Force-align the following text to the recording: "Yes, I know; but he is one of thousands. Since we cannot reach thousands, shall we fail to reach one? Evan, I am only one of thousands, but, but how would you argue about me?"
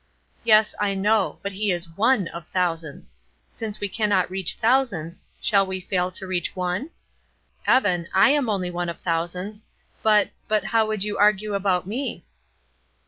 "Yes, 0.43 0.73
I 0.79 0.95
know; 0.95 1.37
but 1.43 1.51
he 1.51 1.71
is 1.71 1.87
one 1.95 2.27
of 2.29 2.47
thousands. 2.47 3.13
Since 3.51 3.79
we 3.79 3.87
cannot 3.87 4.31
reach 4.31 4.55
thousands, 4.55 5.21
shall 5.39 5.63
we 5.67 5.79
fail 5.79 6.09
to 6.09 6.25
reach 6.25 6.55
one? 6.55 6.89
Evan, 7.67 8.07
I 8.11 8.31
am 8.31 8.49
only 8.49 8.71
one 8.71 8.89
of 8.89 8.99
thousands, 9.01 9.63
but, 10.01 10.31
but 10.47 10.63
how 10.63 10.87
would 10.87 11.03
you 11.03 11.19
argue 11.19 11.53
about 11.53 11.85
me?" 11.85 12.25